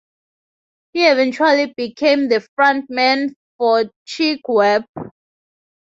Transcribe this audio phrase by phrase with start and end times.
[0.93, 4.85] He eventually became the front man for Chick Webb.